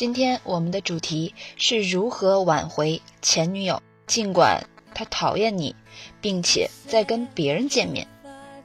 [0.00, 5.76] 今天我们的主题是如何挽回前女友，尽管她讨厌你，
[6.22, 8.08] 并且在跟别人见面。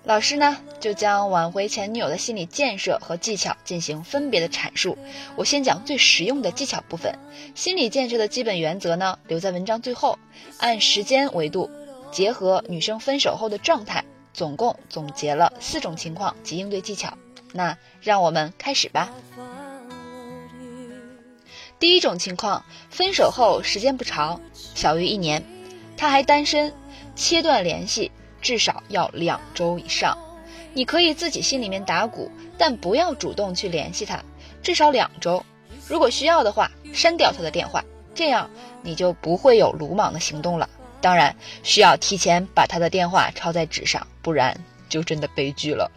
[0.06, 4.98] 老师呢，就将挽回前女友的心理建设和技巧进行分别的阐述。
[5.36, 7.14] 我先讲最实用的技巧部分。
[7.54, 10.18] 心理建设的基本原则呢，留在文章最后，
[10.60, 11.70] 按时间维度，
[12.14, 17.18] 结合女生分手后的状态，总共总结了四种情况及应对技巧。
[17.52, 19.12] 那让我们开始吧。
[21.80, 25.44] 第一种情况，分手后时间不长，小于一年，
[25.98, 26.74] 他还单身，
[27.16, 28.12] 切断联系。
[28.42, 30.16] 至少要两周以上，
[30.74, 34.24] 你可以自己心里面打鼓，但不要主动去联系他。
[34.62, 35.44] 至少两周，
[35.88, 38.52] 如果需要的话，删掉他的电话，这样
[38.84, 40.70] 你就不会有鲁莽的行动了。
[41.02, 45.90] 当然，需要提前把他的电话抄在纸上，不然就真的悲剧了。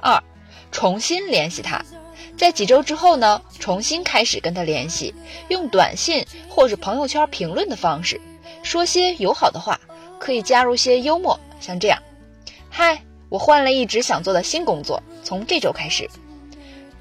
[0.00, 0.22] 二，
[0.70, 1.84] 重新联系他，
[2.36, 5.14] 在几周之后呢，重新开始跟他联系，
[5.48, 8.20] 用短信或者朋友圈评论的方式，
[8.62, 9.80] 说些友好的话，
[10.18, 11.38] 可以加入些幽默。
[11.60, 12.02] 像这样，
[12.68, 16.08] 嗨，我换了一直想做的新工作，从这周开始，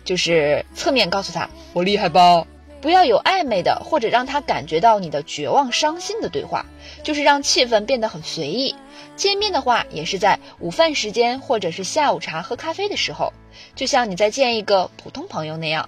[0.06, 2.48] 就是侧面告诉他我厉害吧，
[2.82, 6.66] 不要有暧昧的或者让他感觉到你的绝望伤心的对话，
[7.04, 8.76] 就是让气氛变得很随意。
[9.17, 13.34] 见面的话也是在午饭时间或者是下午茶喝咖啡的时候，
[13.75, 15.88] 就像你在见一个普通朋友那样。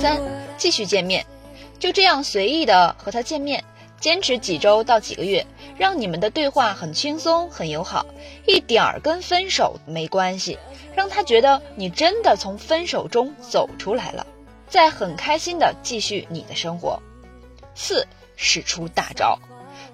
[0.00, 0.20] 三，
[0.56, 1.24] 继续见面，
[1.78, 3.62] 就这样随意的和他见面。
[4.00, 5.46] 坚持几周到几个月，
[5.78, 8.04] 让你们的对话很轻松、很友好，
[8.46, 10.58] 一点儿跟分手没关系，
[10.94, 14.26] 让他觉得你真的从分手中走出来了，
[14.68, 17.00] 再很开心的继续你的生活。
[17.74, 19.38] 四，使出大招，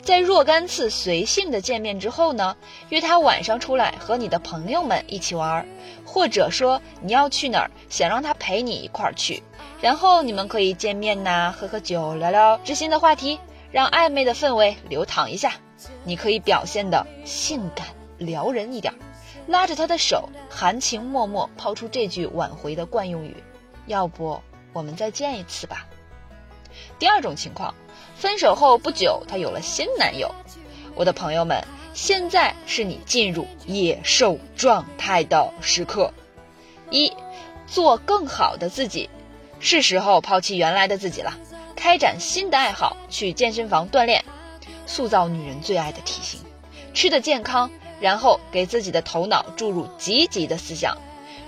[0.02, 2.56] 在若干次随性的见面之后呢，
[2.88, 5.66] 约他晚上出来和你的朋友们一起玩，
[6.04, 9.42] 或者说你要去哪儿，想让他陪你一块儿去，
[9.80, 13.38] 然后你们可以见面呐，喝喝酒，聊聊知心的话题。
[13.72, 15.52] 让暧昧的氛围流淌一下，
[16.02, 17.86] 你可以表现的性感
[18.18, 18.92] 撩人一点，
[19.46, 23.36] 拉着他的手，含情脉脉抛出这句挽回的惯用语
[23.86, 25.86] ：“要不我们再见一次吧。”
[27.00, 27.74] 第二种情况，
[28.14, 30.32] 分手后不久，她有了新男友。
[30.94, 36.12] 我的朋友们，现在是你进入野兽状态的时刻。
[36.90, 37.10] 一，
[37.66, 39.08] 做更好的自己，
[39.60, 41.38] 是时候抛弃原来的自己了。
[41.74, 44.22] 开展新的爱好，去健身房锻炼，
[44.84, 46.40] 塑造女人最爱的体型，
[46.92, 50.98] 吃的健康，然后给自己的头脑注入积极的思想。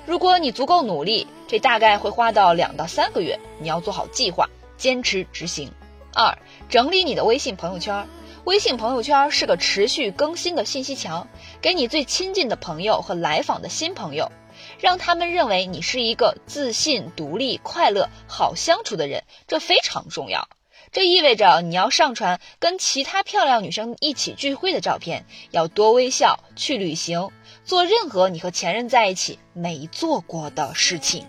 [0.06, 3.38] 如果你足够努力，这大概会花到两到三个月。
[3.58, 4.48] 你要做好计划，
[4.82, 5.70] 坚持执行。
[6.12, 6.36] 二，
[6.68, 8.08] 整理你的微信朋友圈。
[8.42, 11.28] 微信朋友圈是个持续更新的信息墙，
[11.60, 14.32] 给你最亲近的朋友和来访的新朋友。
[14.80, 20.48] 让他们认为你是一个自信、独立、快乐、好相处的人，这非常重要。
[20.90, 27.30] 这意味着你要上传跟其他漂亮女生一起聚会的照片，要多微笑，去旅行，
[27.64, 31.24] 做任何你和前任在一起没做过的事情。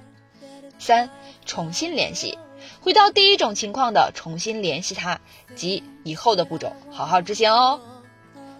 [0.80, 1.12] 三，
[1.46, 2.40] 重新联系，
[2.82, 5.22] 回到第一种情况的重新联系他
[5.56, 7.80] 及以后的步骤，好好执行哦。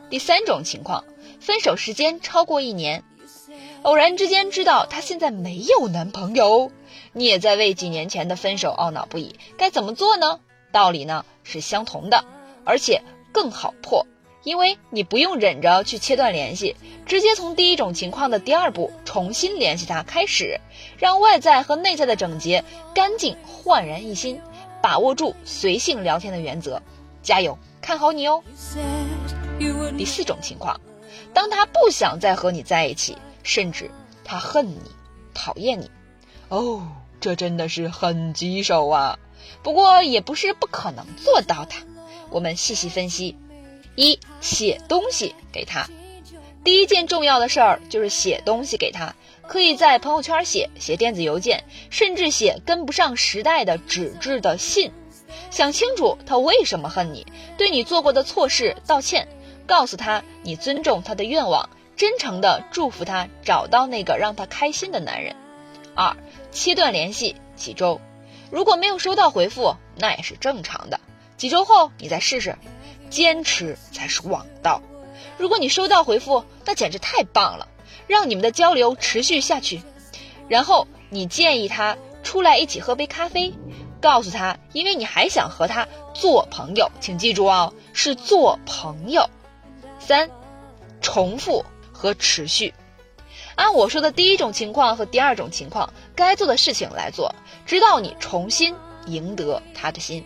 [0.10, 1.06] 第三种情况，
[1.40, 3.04] 分手时间超过一年。
[3.82, 6.72] 偶然之间知道她现在没有男朋友，
[7.12, 10.40] 你也在为几年前的分手懊恼不已，该怎么做呢？
[10.72, 12.24] 道理呢是相同的，
[12.64, 14.08] 而且更好破，
[14.44, 20.60] 因为你不用忍着去切断联系，直接从第一种情况的第二步重新联系他开始，
[20.98, 24.40] 让外在和内在的整洁、干净、焕然一新，
[24.82, 26.82] 把握住随性聊天的原则，
[27.22, 28.44] 加油，看好你哦。
[29.98, 30.80] 第四种情况，
[31.34, 33.18] 当他不想再和你在一起。
[33.46, 33.92] 甚至
[34.24, 34.80] 他恨你，
[35.34, 35.92] 讨厌你，
[36.48, 36.88] 哦，
[37.20, 39.20] 这真的是很棘手啊！
[39.62, 41.74] 不过也不是不可能做到的。
[42.30, 43.36] 我们细细分析：
[43.96, 45.88] 一、写东西给他。
[46.64, 49.16] 第一件重要的事儿就是写东西给他，
[49.48, 54.92] 可以在朋友圈写，写电子邮件，甚至写跟不上时代的纸质的信。
[55.50, 57.28] 想清楚他为什么恨你，
[57.58, 59.28] 对你做过的错事道歉，
[59.68, 61.70] 告诉他你尊重他的愿望。
[61.96, 65.36] 真诚的祝福他找到那个让他开心的男人。
[65.94, 66.18] 二，
[66.52, 68.02] 切断联系几周，
[68.50, 71.00] 如果没有收到回复，那也是正常的。
[71.38, 72.58] 几周后你再试试，
[73.14, 74.82] 坚持才是王道。
[75.38, 77.68] 如果你收到回复，那简直太棒了，
[78.08, 79.82] 让你们的交流持续下去。
[80.50, 83.54] 然后你建议他出来一起喝杯咖啡，
[84.02, 89.30] 告诉他，因为你还想和他做朋友，请记住哦，是做朋友。
[90.00, 90.30] 三，
[91.00, 91.64] 重复。
[91.96, 92.74] 和持续，
[93.56, 97.34] 按我说的第一种情况和第二种情况，该做的事情来做，
[97.66, 98.76] 直到你重新
[99.06, 100.26] 赢得他的心。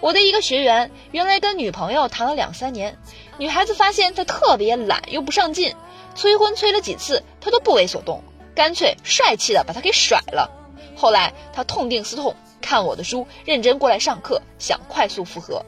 [0.00, 2.96] 我的一个学员原来跟女朋友谈了两三年，
[3.38, 5.74] 女孩子发现他特别懒又不上进，
[6.14, 8.22] 催婚催了几次他都不为所动，
[8.54, 10.50] 干脆帅气的把他给甩了。
[10.94, 15.64] 后来他痛定思痛，看我的书，认真过来上课，想快速复合。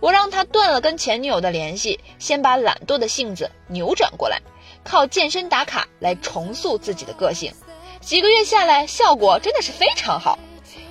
[0.00, 4.40] 我让他断了跟前女友的联系，先把懒惰的性子扭转过来，
[4.84, 7.52] 靠健身打卡来重塑自己的个性。
[8.00, 10.38] 几个月下来，效果真的是非常好。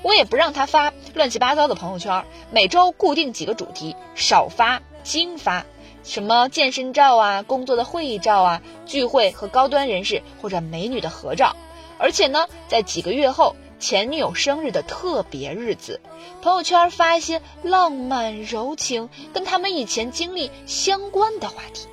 [0.08, 5.66] 我也不让他发乱七八糟的朋友圈，每周固定几个主题，少发精发。
[6.06, 11.58] 什么健身照啊，工作的会议照啊，聚会和高端人士或者美女的合照。
[12.00, 13.54] 而且呢，在几个月后。
[13.80, 16.02] 前女友生日的特别日子，
[16.42, 21.88] 朋友圈发一些浪漫柔情、跟他们以前经历相关的话题。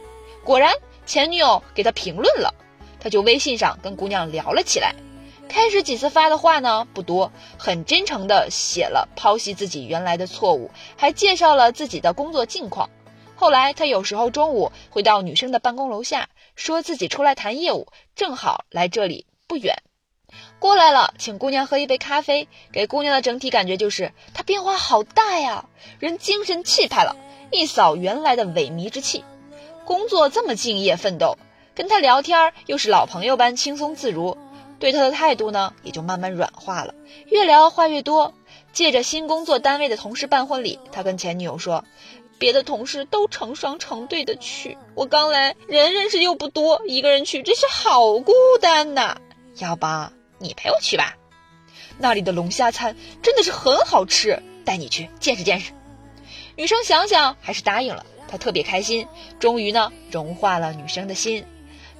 [0.44, 0.72] 果然，
[1.04, 2.54] 前女友给他评论了，
[3.00, 4.94] 他就微信上跟姑娘聊了起来。
[5.48, 12.90] 开始几次发的话呢不多，很真诚的写了剖析自己原来的错误，还介绍了自己的工作近况。
[13.36, 19.82] 后来他有时候中午会到女生的办公楼下，说自己出来谈业务，正好来这里不远。
[20.58, 22.48] 过来了，请姑娘喝一杯咖啡。
[22.72, 25.66] 给姑娘的整体感觉就是他变化好大呀，
[26.00, 27.16] 人精神气派了，
[27.52, 29.24] 一扫原来的萎靡之气。
[29.84, 31.36] 工作这么敬业奋斗，
[31.74, 34.36] 跟他聊天又是老朋友般轻松自如，
[34.84, 36.94] 对他的态度呢也就慢慢软化了。
[37.30, 38.34] 越聊话越多，
[38.74, 41.86] 借着新工作单位的同事办婚礼，他跟前女友说，
[42.38, 49.16] 别的同事都成双成对的去，我刚来，人认识又不多，一个人去真是好孤单呐。
[49.56, 49.86] 要不？
[50.38, 51.16] 你陪我去吧，
[51.96, 55.72] 那里的龙虾餐真的是很好吃，带你去见识见识。
[56.56, 59.08] 女生想想还是答应了，她特别开心，
[59.38, 61.46] 终于呢融化了女生的心。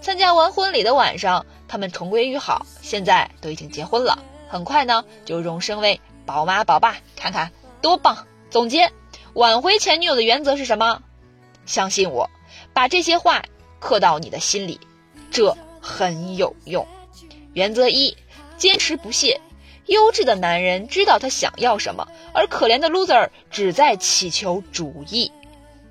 [0.03, 7.50] 参加完婚礼的晚上，他们重归于好，现在都已经结婚了，很快呢就荣升为宝妈宝爸，看看
[7.82, 8.29] 多棒！
[8.49, 8.93] 总结：
[9.32, 11.03] 挽回前女友的原则是什么？
[11.67, 12.31] 相信我，
[12.73, 13.43] 把这些话
[13.81, 14.79] 刻到你的心里，
[15.32, 16.87] 这很有用。
[17.55, 18.17] 原则一。
[18.56, 19.41] 坚持不懈，
[19.87, 25.32] 优质的男人知道他想要什么，而可怜的 loser 只在祈求主意。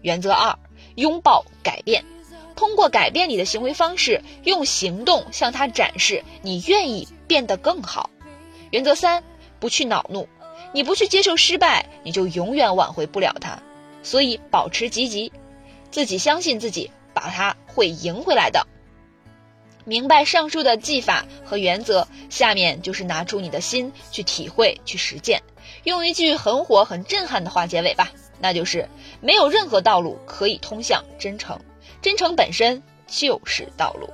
[0.01, 0.57] 原则二：
[0.95, 2.06] 拥抱改变，
[2.55, 8.09] 通过改变你的行为方式，用行动向他展示你愿意变得更好。
[8.71, 9.23] 原则三：
[9.59, 10.27] 不去恼怒，
[10.73, 13.61] 你不去接受失败，你就永远挽回不了他。
[14.01, 15.31] 所以保持积极，
[15.91, 18.67] 自己相信自己，把他会赢回来的。
[19.85, 25.41] 明白上述的技法和原则，下面就是拿出你的心去体会、去实践。
[25.83, 28.88] 用一句很火、很震撼的话结尾吧，那就是
[29.19, 31.59] 没有任何道路可以通向真诚，
[32.03, 34.07] 真诚本身就是道路。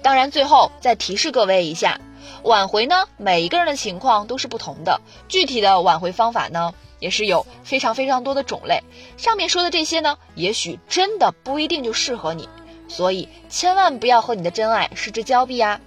[0.00, 2.00] 当然，最后再提示各位一下，
[2.44, 8.82] 挽回呢，每一个人的情况都是不同的，具体的挽回方法呢，也是有非常非常多的种类。
[9.16, 12.48] 上面说的这些呢，也许真的不一定就适合你。
[12.88, 15.80] 所以千万不要和你的真爱失之交臂啊！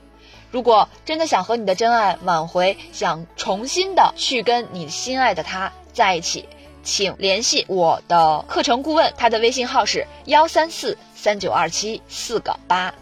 [0.51, 6.47] 如果真的想和你的真爱挽回，想重新的去跟你心爱的他在一起，
[6.83, 12.94] 请联系我的课程顾问，他的微信号是幺三四三九二七四个八，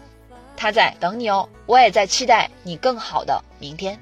[0.56, 3.98] 他在等你哦，我也在期待你更好的明天。